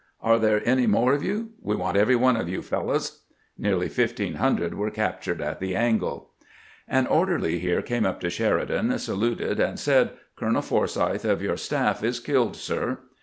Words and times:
Are 0.23 0.39
there 0.39 0.63
any 0.67 0.87
more 0.87 1.13
of 1.13 1.21
you? 1.21 1.51
We 1.61 1.75
want 1.75 1.95
every 1.95 2.15
one 2.15 2.35
of 2.35 2.49
you 2.49 2.63
fellowS." 2.63 3.21
Nearly 3.55 3.85
1500 3.85 4.73
were 4.73 4.89
captured 4.89 5.41
at 5.43 5.59
the 5.59 5.75
angle. 5.75 6.31
An 6.87 7.05
orderly 7.05 7.59
here 7.59 7.83
came 7.83 8.03
up 8.07 8.19
to 8.21 8.31
Sheridan, 8.31 8.97
saluted, 8.97 9.59
and 9.59 9.77
said:" 9.79 10.13
Colonel 10.37 10.63
Forsyth 10.63 11.23
of 11.23 11.43
your 11.43 11.55
staff 11.55 12.03
is 12.03 12.19
killed, 12.19 12.55
sir." 12.55 12.97